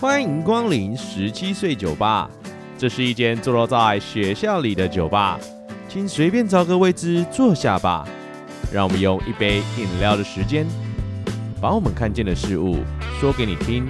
[0.00, 2.30] 欢迎光临十七岁酒吧，
[2.78, 5.38] 这是一间坐落在学校里的酒吧，
[5.88, 8.06] 请随便找个位置坐下吧。
[8.72, 10.66] 让我们用一杯饮料的时间，
[11.60, 12.78] 把我们看见的事物
[13.20, 13.88] 说给你听。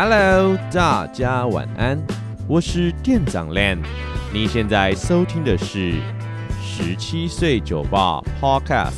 [0.00, 1.98] Hello，大家晚安，
[2.46, 3.78] 我是店长 Len，
[4.32, 5.94] 你现在收听的是
[6.62, 8.92] 十七岁酒吧 Podcast。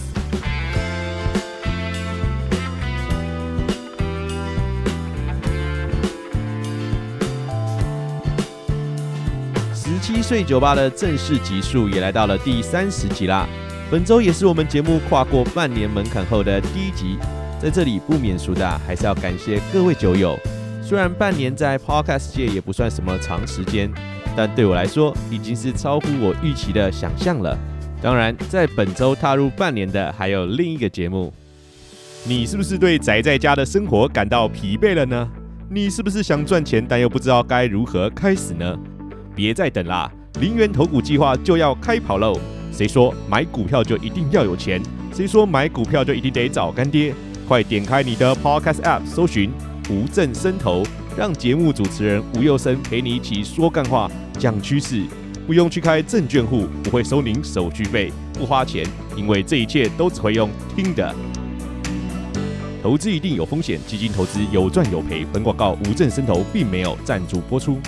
[9.72, 13.48] 十七岁酒吧的正式集数也来到了第三十集啦。
[13.90, 17.16] 本周也是我们节目跨过半年门槛后的第一集，
[17.58, 20.38] 在这里不免俗的还是要感谢各位酒友。
[20.90, 23.88] 虽然半年在 Podcast 界也不算什么长时间，
[24.36, 27.56] 但对我来说已经是超乎我预期的想象了。
[28.02, 31.32] 当然，在本周踏入半年的还有另一个节目。
[32.24, 35.30] 你是不是对宅在家的生活感到疲惫了呢？
[35.68, 38.76] 你是不是想赚钱，但又不知道该如何开始呢？
[39.32, 40.10] 别再等啦！
[40.40, 42.36] 零元投股计划就要开跑喽！
[42.72, 44.82] 谁说买股票就一定要有钱？
[45.14, 47.14] 谁说买股票就一定得找干爹？
[47.46, 49.52] 快点开你的 Podcast App，搜寻
[49.90, 50.84] 无正生投，
[51.16, 55.04] 让节目主持人吴佑生陪你一起说干话、讲趋势，
[55.48, 61.12] 不用去开证券户，不会收您手续费，不花钱，因为这一切都只会用听的。
[62.80, 65.26] 投资一定有风险，基金投资有赚有赔。
[65.32, 67.78] 本广告无证申投，并没有赞助播出。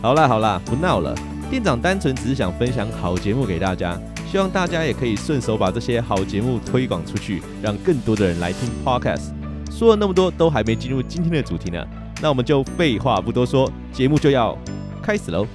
[0.00, 1.14] 好啦好啦，不闹了。
[1.50, 4.00] 店长单纯只是想分享好节目给大家，
[4.32, 9.30] 希望大家也可以顺手把这些好节目推广出去，让更多的人来听 Podcast。
[9.70, 11.86] 说了那么多，都还没进入今天的主题呢，
[12.22, 14.56] 那我们就废话不多说，节目就要
[15.02, 15.46] 开始喽。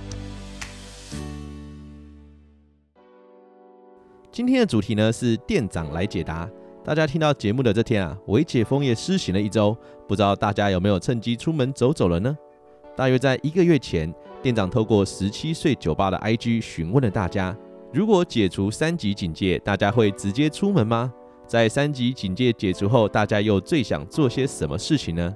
[4.32, 6.48] 今天的主题呢是店长来解答。
[6.86, 9.76] 大家听到节目的这天啊，微解封也施行了一周，
[10.08, 12.38] 不知道大家有没有趁机出门走走了呢？
[12.96, 14.14] 大约在一个月前。
[14.44, 17.58] 店长透过十七岁酒吧的 IG 询问了大家：
[17.94, 21.12] 如果解除三级警戒，大家会直接出门吗？
[21.46, 25.36] 在三级警戒解除后，大家又最想做些什么事情呢？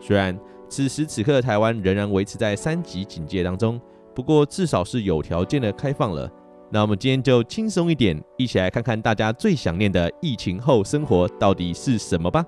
[0.00, 0.38] 虽然
[0.68, 3.78] 此时此刻的台湾仍然维持在三级警戒当中，
[4.14, 6.30] 不过至少是有条件的开放了。
[6.70, 12.42] 那我们今天就轻松一点，一起来看看大家最想念的疫情后生活到底是什么吧。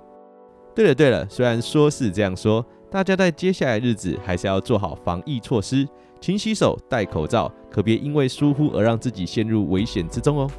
[0.75, 2.65] 对了对了，虽然说是这样说。
[2.91, 5.89] 大家在接下来日子还是要做好防疫措施，
[6.21, 10.51] 勤洗手、戴口罩，可别因为疏忽而让自己陷入危险之中哦。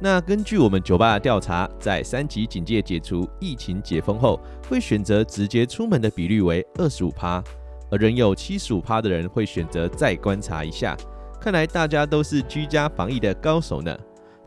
[0.00, 4.38] 那根据我们酒吧的调查，在三级警戒解除、疫情解封后，
[4.68, 7.42] 会选择直接出门的比率为二十五趴，
[7.90, 10.96] 而仍有七十五趴的人会选择再观察一下。
[11.40, 13.98] 看来大家都是居家防疫的高手呢。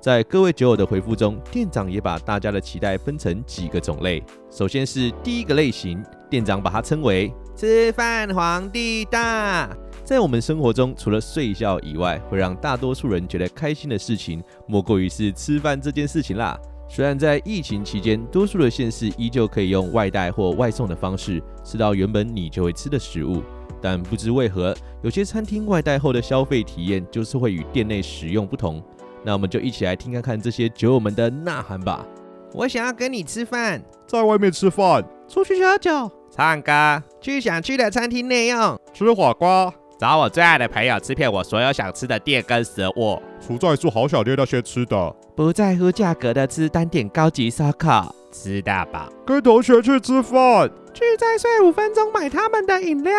[0.05, 4.23] 在各位酒友的回复中，店长也把大家的期待分成几个种类。
[4.51, 5.99] 首先是第一个类型，
[6.29, 9.67] 店长把它称为“吃饭皇帝大”。
[10.05, 16.55] 在我们生活中，除了睡觉以外，会让大多数人觉得开心的事情，莫过于是吃饭这件事情啦。
[16.87, 23.41] 虽然在疫情期间，多数的县市依旧可以用外带或外送的方式吃到原本你就会吃的食物，
[23.81, 28.79] 但不知为何，有些餐厅外带后的消费体验就是会与店内使用不同。
[29.25, 32.06] 那我们就一起来听看看这些酒友们的呐喊吧。
[32.53, 43.19] 我想要跟你吃饭，在外面吃饭，出去喝酒，唱歌，去想去的餐厅内用，吃火锅，找我最爱的朋友吃遍我所有想吃的店跟食物。
[43.47, 49.12] 不在乎好小店那些吃的，不在乎价格的吃单点高级烧烤，吃大饱。
[49.25, 53.12] 跟同学去吃饭，去再睡五分钟买他们的饮料。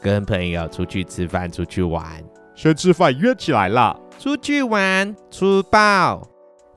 [0.00, 2.02] 跟朋友出去吃饭，出去玩，
[2.56, 4.00] 先吃饭约起来了。
[4.24, 6.26] 出去玩，出爆！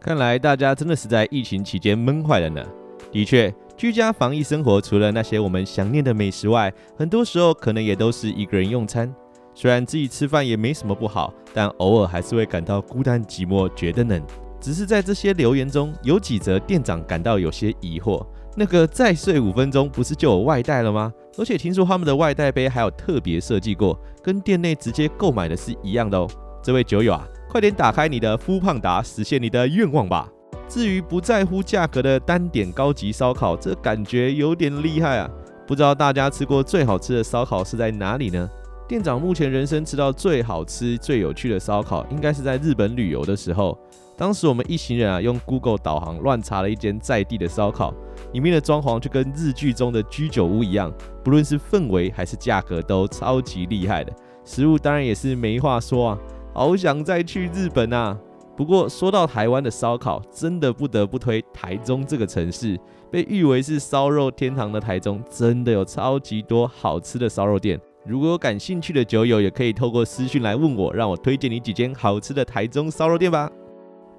[0.01, 2.61] 看来大家真的是在疫情期间闷坏了呢。
[3.09, 9.15] 的确，居家防疫生活，除了那些我们想念的美食外，很多时候可能也都是一个人用餐。
[9.55, 14.21] 虽然自己吃饭也没什么不好，但偶尔还是会感到孤单寂寞，觉得冷。
[14.59, 18.27] 只是在这些留言中，有几则店长感到有些疑惑：
[18.57, 21.13] 那个再睡五分钟，不是就有外带了吗？
[21.38, 26.27] 而且听说他们的外带杯还有特别设计过，跟店内直接购买的是一样的哦。
[26.61, 30.29] 这位酒友啊，快点打开你的夫胖达实现你的愿望吧。
[30.67, 35.29] 至于不在乎价格的单点高级烧烤，这感觉有点厉害啊。
[35.65, 38.49] 不知道大家吃过最好吃的烧烤是在哪里呢？
[38.88, 43.77] 店长目前人生吃到最好吃、最有趣的烧烤，应该是在日本旅游的时候。
[44.17, 47.93] 当时我们一行人啊，用 Google 导航乱查了一间在地的烧烤，
[48.33, 50.91] 里面的装潢就跟日剧中的居酒屋一样，
[51.23, 54.11] 不论是氛围还是价格都超级厉害的，
[54.43, 56.17] 食物当然也是没话说啊，
[56.57, 58.18] 好想再去日本啊！
[58.56, 62.75] 不过说到台湾的烧烤，真的不得不推台中这个城市，
[63.12, 67.80] 被誉为是烧肉天堂的台中，真的有超级多好吃的烧肉店。
[68.07, 73.48] 如果有感兴趣的酒友，也可以透过私讯来问我，让我推荐你几间好吃的台中烧肉店吧。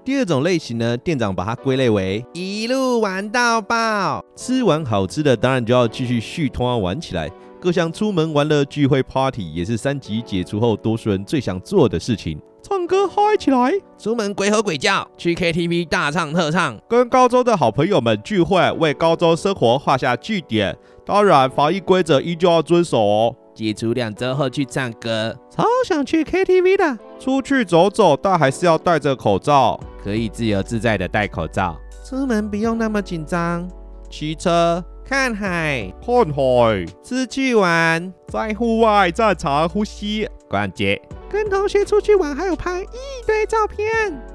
[0.04, 4.24] 第二种类型呢，店长把它归类为一路玩到爆。
[4.36, 7.28] 吃完好吃的，当然就要继续续摊玩起来。
[7.60, 12.40] 各项出门玩乐、聚会、Party 也是三级解除后多数人最想做的事情。
[12.62, 20.76] 唱歌嗨起来，出门鬼吼鬼叫，去 KTV 大唱特唱，跟高中的好朋友们聚会，为高中生活画下句点。
[21.04, 23.34] 当然，防疫规则依旧要遵守哦。
[23.54, 26.98] 解除两周后去唱歌，超想去 KTV 的。
[27.18, 31.76] 出去走走，但还是要戴着口罩，可以自由自在的戴口罩。
[32.04, 33.68] 出门不用那么紧张。
[34.10, 41.00] 骑车、看海、看海、出去玩，在户外正常呼吸、逛街，
[41.30, 43.88] 跟同学出去玩，还有拍一堆照片。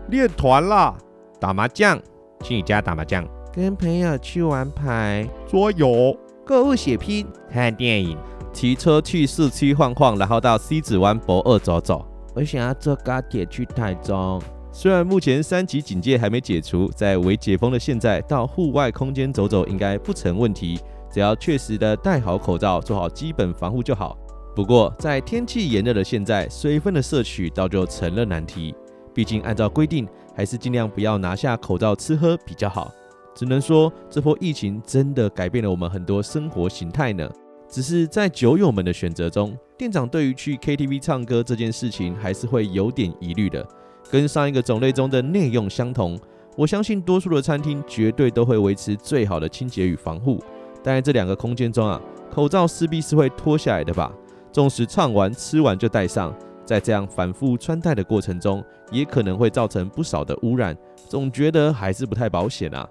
[0.08, 0.98] 练团啦，
[1.40, 2.02] 打麻将，
[2.42, 3.24] 去你家打麻将。
[3.54, 8.18] 跟朋友去玩牌、桌游、购物血拼、看电影。
[8.52, 12.04] 骑车去市区晃晃，然后到西子湾博二走走。
[12.34, 14.42] 我想要坐高铁去台中。
[14.75, 20.80] 虽然目前三级警戒还没解除，在未解封的现在，到户外空间走走应该不成问题，
[21.12, 24.18] 只要确实的戴好口罩，做好基本防护就好。
[24.56, 28.74] 不过在天气炎热的现在，水分的摄取倒就成了难题。
[29.14, 32.92] 毕竟按照规定，还是尽量不要拿下口罩吃喝比较好。
[33.36, 37.30] 只能说这波疫情真的改变了我们很多生活形态呢。
[37.70, 43.64] 只是在酒友们的选择中，店长对于去 KTV 唱歌这件事情还是会有点疑虑的。
[44.10, 46.20] 跟上一个种类中的内用相同，
[46.56, 50.40] 我相信多数的餐厅绝对都会维持最好的清洁与防护。
[50.84, 52.00] 但在这两个空间中啊，
[52.32, 54.12] 口罩势必是会脱下来的吧？
[54.52, 60.78] 纵使唱完吃完就戴上，在这样反复穿戴的过程中，也可能会造成不少的污染。
[61.10, 62.88] 总觉得还是不太保险啊。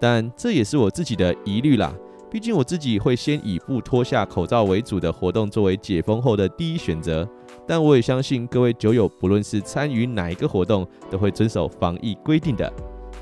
[0.00, 1.94] 但这也是我自己的疑虑啦。
[2.34, 7.24] 毕竟我自己会先以不脱下口罩为主的活动作为解封后的第一选择，
[7.64, 12.68] 但我也相信各位酒友不论是参与哪一个活动，都会遵守防疫规定的。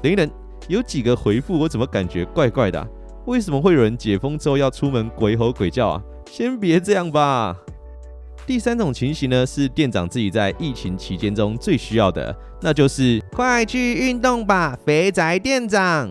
[0.00, 0.26] 等一等，
[0.66, 2.88] 有几个回复我怎么感觉怪怪的？
[3.26, 6.02] 为什么会有人解封之后要出门鬼吼鬼叫啊？
[6.30, 7.54] 先别这样吧。
[8.46, 16.10] 第三种情形呢，是店长自己在疫情期间中最需要的，那就是快去运动吧，肥宅店长。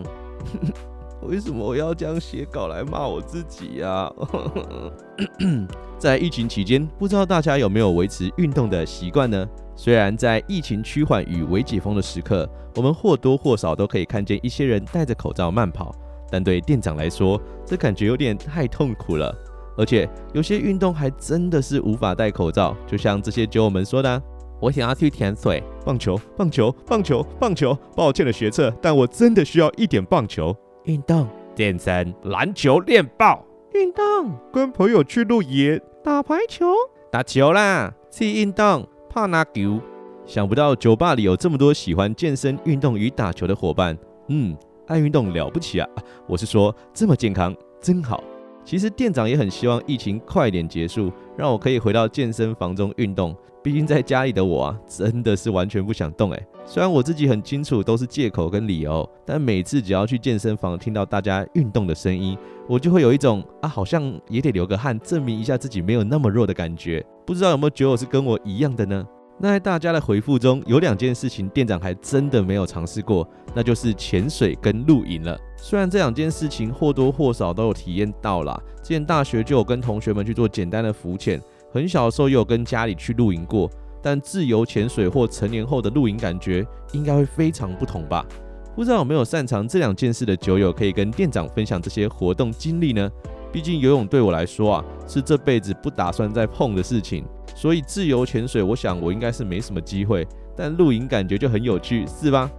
[1.28, 4.12] 为什么我要这样写稿来骂我自己呀、啊？
[5.98, 9.48] 在疫情期间，不知道大家有没有维持运动的习惯呢？
[9.76, 15.94] 虽然在疫情趋缓与微解封的时刻，我们或多或少都可以看见一些人戴着口罩慢跑，
[16.30, 19.34] 但对店长来说，这感觉有点太痛苦了。
[19.78, 24.22] 而且有些运动还真的是无法戴口罩，就像这些酒友们说的、
[24.60, 27.78] ：“我想要去潜水、棒球、棒球、棒球、棒球。
[27.96, 30.54] 抱歉的学测，但我真的需要一点棒球。”
[30.84, 36.66] 运动、健身、篮球练爆；运动，跟朋友去露营、打排球、
[37.10, 39.80] 打球啦；去运动，泡那球。
[40.24, 43.96] 想不到酒吧里有这么多喜欢健身、运动与打球的伙伴。
[44.28, 44.56] 嗯，
[44.86, 45.88] 爱运动了不起啊！
[46.26, 48.22] 我是说，这么健康真好。
[48.64, 53.36] 其实店长也很希望疫情快点结束，让我可以回到健身房中运动。
[53.62, 56.46] 毕竟在家里的我啊，真的是完全不想动诶。
[56.64, 62.38] 虽然我自己很清楚都是借口跟理由，但每次只要去健身房听到大家运动的声音，
[62.68, 67.04] 我就会有一种啊，好像也得流个汗，证明一下自己没有那么弱的感觉。
[67.26, 69.04] 不知道有没有酒友是跟我一样的呢？
[69.38, 75.36] 那在大家的回复中，有两件事情店长还真的没有尝试过，那就是潜水跟露营了。
[75.56, 81.42] 虽然这两件事情或多或少都有体验到啦，之前大学就有跟同学们去做简单的浮潜。
[81.72, 83.68] 很小的时候也有跟家里去露营过，
[84.02, 88.26] 但自由潜水或成年后的露营感觉应该会非常不同吧？
[88.74, 93.10] 不知道有没有擅长这两件事的酒友可以跟店长分享这些活动经历呢？
[93.52, 102.50] 毕竟游泳对我来说啊是这辈子不打算再碰的事情，所以自由潜水我想我应该是没什么机会，但露营感觉就很有趣，是吧？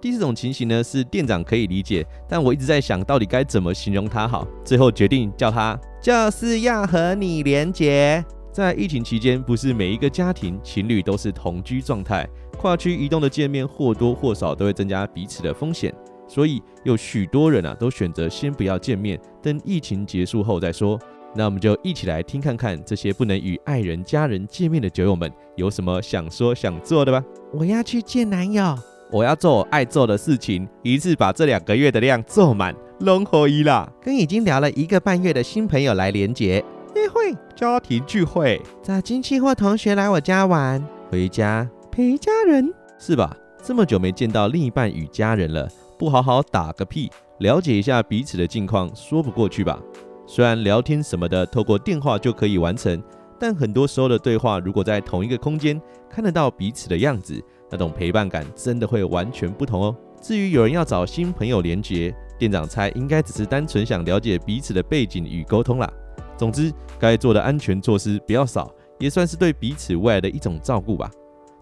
[0.00, 5.78] 第四种情形呢是店长可以理解，但我一直在想到底该怎么形容它好，最后决定叫它。
[6.00, 8.24] 就是要和你连结。
[8.52, 12.28] 在疫情期间，不是每一个家庭情侣都是同居状态，
[12.58, 15.92] 跨区移动的见面或多或少都会增加彼此的风险，
[16.28, 21.00] 所以有许多人啊都选择先不要见面，等疫情结束后再说。
[21.34, 27.24] 那我们就一起来听看看这些不能与爱人、家人见面的酒友们有什么想说想做的吧。
[27.54, 28.78] 我要去见男友，
[29.10, 33.90] 我要做我爱做的事情，一次把这两个月的量做满，龙合一啦。
[34.02, 36.62] 跟已经聊了一个半月的新朋友来连结，
[36.94, 43.34] 约会、家庭聚会，找亲戚或同学来我家玩，回家陪家人，是吧？
[43.62, 45.68] 这么久没见到另一半与家人了，
[45.98, 49.80] 不好好打个屁，了解一下彼此的近况，说不过去吧？
[50.26, 53.02] 虽然聊天什么的，透过电话就可以完成。
[53.38, 59.96] 但很多时候的对话，如果在同一个空间看得到彼此的样子，那种陪伴感真的会完全不同哦。
[60.20, 65.92] 至于有人要找新朋友连结，店长猜应该只是单纯想了解彼此的背景与沟通啦。
[66.36, 71.10] 总之，该做的安全措施不要少，也算是对彼此未来的一种照顾吧。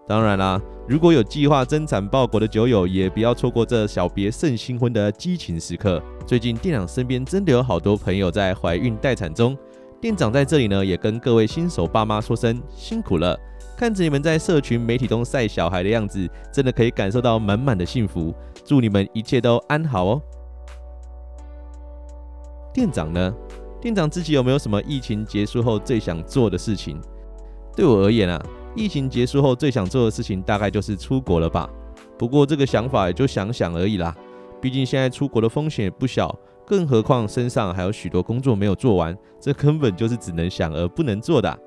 [0.08, 6.02] 当然啦，如果有计划增产报国的酒友，也不要错过这小别胜新婚的激情时刻。
[6.26, 9.56] 最近店长身边真的有好多朋友在怀孕待产中。
[10.00, 13.38] 店长在这里呢，也跟各位新手爸妈说声辛苦了。
[13.76, 18.34] 看着你们在社群媒体中晒小孩的样子，真的可以感受到满满的幸福。
[18.64, 20.22] 祝你们一切都安好哦。
[22.74, 23.34] 店长呢？
[23.80, 27.00] 店长自己有没有什么疫情结束后最想做的事情？
[27.74, 28.38] 对我而言啊，
[28.76, 31.68] 疫情结束后最想做的事情大概就是出国了吧。
[32.18, 34.14] 不过这个想法也就想想而已啦，
[34.60, 36.36] 毕竟现在出国的风险也不小。
[36.66, 41.58] 更何况身上还有许多工作没有做完，这根本就是只能想而不能做的。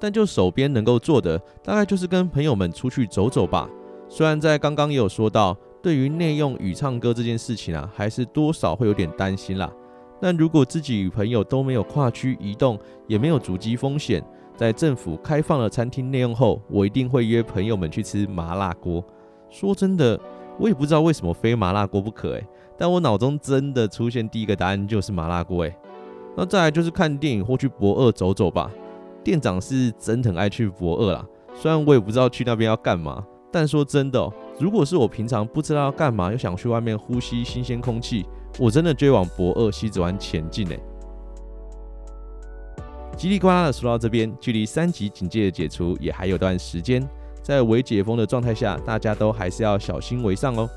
[0.00, 3.68] 但就手边能够做的，大概就是跟朋友们出去走走吧。
[4.08, 9.70] 虽然在刚刚也有说到，对于内用与唱歌这件事情啊，还是多少会有点担心啦。
[10.20, 14.22] 但如果自己与朋友都没有跨区移动，也没有阻击风险，
[14.54, 19.02] 在政府开放了餐厅内用后，我一定会约朋友们去吃麻辣锅。
[19.48, 20.20] 说真的，
[20.58, 22.46] 我也不知道为什么非麻辣锅不可诶。
[22.76, 25.76] 但我脑中真的出现第一个答案就是麻辣锅诶，
[26.36, 28.70] 那再来就是看电影或去博二走走吧。
[29.22, 38.24] 店长是真的很爱去博二啦，虽然我也不知道去那边要干嘛，但说真的哦，如果是我平常不知道要干嘛，又想去外面呼吸新鲜空气，
[38.58, 40.78] 我真的就会往博二西子湾前进诶。
[43.16, 47.06] 叽里呱啦的说到这边，距离三级警戒的解除也还有段时间，
[47.42, 50.68] 在未解封的状态下，大家都还是要小心为上哦。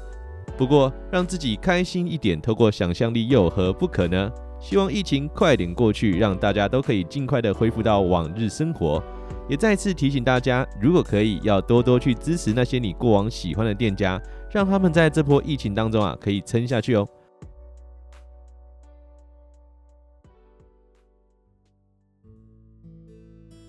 [0.57, 4.29] 不过，让自己开心一点，透过想象力又有何不可呢？
[4.59, 9.01] 希望疫情快点过去，让大家都可以尽快的恢复到往日生活。
[9.49, 17.07] 也再次提醒大家，如果可以，要多多去支持那些你过往喜欢的店家，让他们在这波疫情当中啊，可以撑下去哦。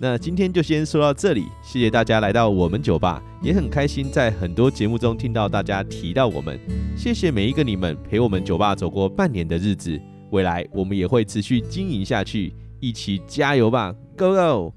[0.05, 6.61] 那今天就先说到这里，谢谢大家来到我们酒吧，也很开心在很多节目中听到大家提到我们，
[6.95, 9.99] 谢谢每一个你们陪我们酒吧走过半年的日子，
[10.31, 14.75] 未来我们也会持续经营下去，一起加油吧，Go Go！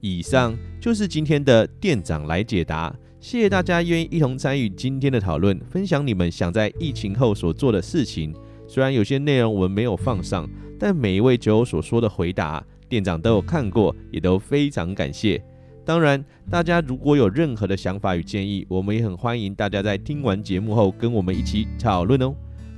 [0.00, 8.34] 以上就是今天的店长来解答，谢谢大家愿意一同参与今天的讨论，分享你们想在疫情后所做的事情，
[8.68, 10.48] 虽然有些内容我们没有放上。
[10.78, 15.42] 但每一位酒友所说的回答，店长都有看过，也都非常感谢。
[15.86, 22.34] 当然，大家如果有任何的想法与建议，我们也很欢迎大家在听完节目后跟我们一起讨论哦。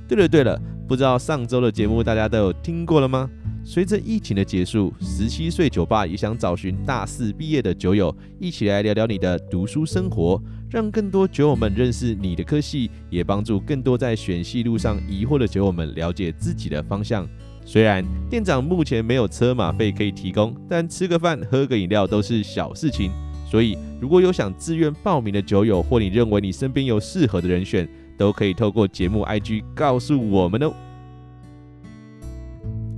[0.09, 3.29] 对了对了，不知道上周的节目大家都有听过了吗？
[3.63, 17.27] 随着疫情的结束，十七岁酒吧也想找寻大四毕业的酒友，一起来聊聊你的读书生活，让更多酒友们认识你的科系，也帮助更多在选系路上疑惑的酒友们了解自己的方向。
[17.63, 23.11] 虽然店长目前没有车马费可以提供，但吃个饭、喝个饮料都是小事情。
[23.45, 27.87] 所以，如果有想自愿报名的酒友，或你认为你身边有适合的人选，
[28.19, 30.73] 都可以透过节目 IG 告诉我们哦。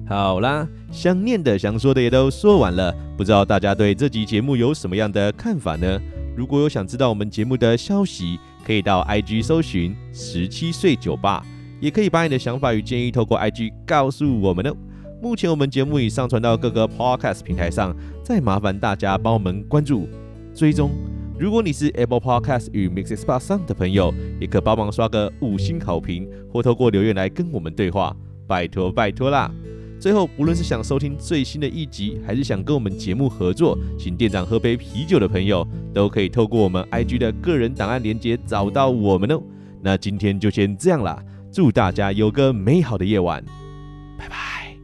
[0.09, 6.01] 好啦，想念的、想说的也都说完了，不知道大家对这集节目有什么样的看法呢？
[6.35, 11.45] 如果有想知道我们节目的消息，可以到 IG 搜寻十七岁酒吧。
[11.79, 14.75] 也可以把你的想法与建议透过 IG 告诉我们哦。
[15.21, 20.07] 目前我们节目已上传到各个 Podcast 平台上，再麻烦大家帮我们关注、
[20.53, 21.10] 追踪。
[21.41, 29.51] 如果你是 Apple Podcast 与 MixerBox 上的朋友，也可帮忙刷个五星好评，或透过留言来跟我们对话，拜托拜托啦！
[29.99, 39.41] 最后，无论是想收听最新的一集，还是想跟我们节目合作，请店长喝杯啤酒的朋友，都可以透过我们 IG 的个人档案连接找到我们哦。
[39.81, 41.23] 那今天就先这样啦。
[41.51, 43.43] 祝大家有个美好的夜晚。
[44.15, 44.77] 拜拜